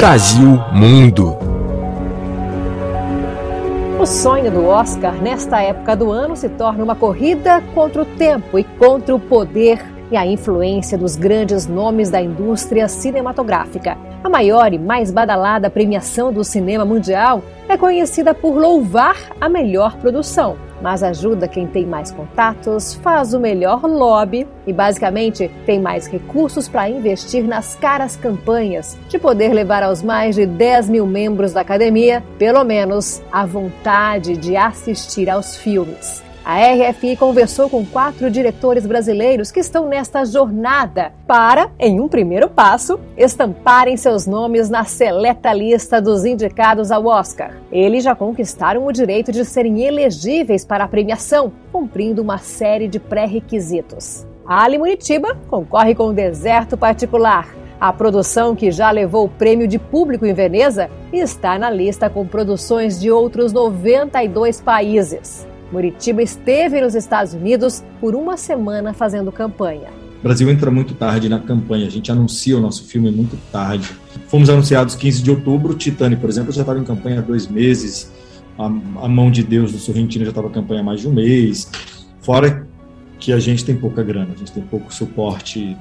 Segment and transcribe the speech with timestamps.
[0.00, 1.36] Brasil Mundo.
[4.00, 8.58] O sonho do Oscar nesta época do ano se torna uma corrida contra o tempo
[8.58, 9.78] e contra o poder
[10.10, 13.98] e a influência dos grandes nomes da indústria cinematográfica.
[14.24, 19.98] A maior e mais badalada premiação do cinema mundial é conhecida por louvar a melhor
[19.98, 26.06] produção, mas ajuda quem tem mais contatos, faz o melhor lobby e, basicamente, tem mais
[26.06, 31.52] recursos para investir nas caras campanhas, de poder levar aos mais de 10 mil membros
[31.52, 36.29] da academia, pelo menos, a vontade de assistir aos filmes.
[36.44, 42.48] A RFI conversou com quatro diretores brasileiros que estão nesta jornada para, em um primeiro
[42.48, 47.52] passo, estamparem seus nomes na seleta lista dos indicados ao Oscar.
[47.70, 52.98] Eles já conquistaram o direito de serem elegíveis para a premiação, cumprindo uma série de
[52.98, 54.26] pré-requisitos.
[54.46, 59.66] A Ali Munitiba concorre com o Deserto Particular, a produção que já levou o prêmio
[59.66, 65.48] de público em Veneza está na lista com produções de outros 92 países.
[65.72, 69.88] Muritiba esteve nos Estados Unidos por uma semana fazendo campanha.
[70.18, 73.88] O Brasil entra muito tarde na campanha, a gente anuncia o nosso filme muito tarde.
[74.26, 78.12] Fomos anunciados 15 de outubro, Titane, por exemplo, já estava em campanha há dois meses,
[78.58, 81.12] a, a Mão de Deus do Sorrentino já estava em campanha há mais de um
[81.12, 81.70] mês,
[82.20, 82.66] fora
[83.18, 85.76] que a gente tem pouca grana, a gente tem pouco suporte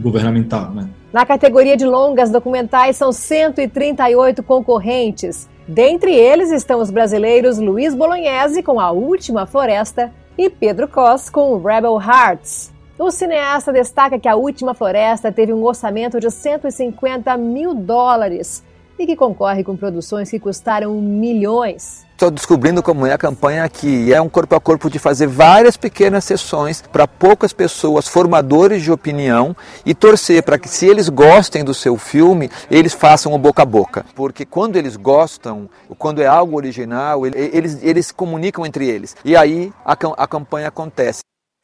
[0.00, 0.88] governamental, né?
[1.12, 5.48] Na categoria de longas documentais são 138 concorrentes.
[5.70, 11.56] Dentre eles estão os brasileiros Luiz Bolognese com A Última Floresta e Pedro Cos com
[11.62, 12.72] Rebel Hearts.
[12.98, 18.64] O cineasta destaca que A Última Floresta teve um orçamento de 150 mil dólares
[19.00, 22.06] e que concorre com produções que custaram milhões.
[22.12, 25.74] Estou descobrindo como é a campanha que é um corpo a corpo de fazer várias
[25.78, 29.56] pequenas sessões para poucas pessoas, formadores de opinião
[29.86, 33.64] e torcer para que se eles gostem do seu filme, eles façam o boca a
[33.64, 34.04] boca.
[34.14, 39.16] Porque quando eles gostam, quando é algo original, eles, eles comunicam entre eles.
[39.24, 41.22] E aí a, a campanha acontece.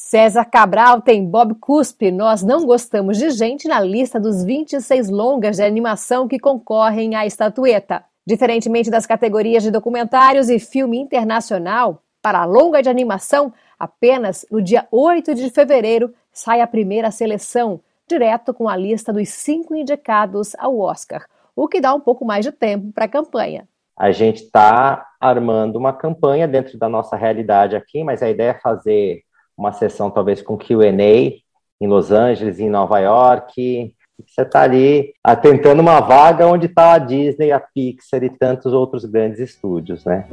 [0.00, 5.56] César Cabral tem Bob Cuspe, Nós Não Gostamos de Gente na lista dos 26 longas
[5.56, 8.04] de animação que concorrem à estatueta.
[8.24, 14.62] Diferentemente das categorias de documentários e filme internacional, para a longa de animação, apenas no
[14.62, 20.54] dia 8 de fevereiro sai a primeira seleção, direto com a lista dos cinco indicados
[20.60, 21.26] ao Oscar,
[21.56, 23.66] o que dá um pouco mais de tempo para a campanha.
[23.96, 28.60] A gente está armando uma campanha dentro da nossa realidade aqui, mas a ideia é
[28.60, 29.24] fazer
[29.58, 30.92] uma sessão talvez com Q&A
[31.80, 33.92] em Los Angeles, em Nova York,
[34.26, 39.04] você está ali tentando uma vaga onde está a Disney, a Pixar e tantos outros
[39.04, 40.26] grandes estúdios, né?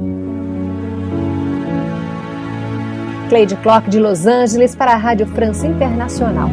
[3.28, 6.48] Cleide Clock de Los Angeles para a Rádio França Internacional.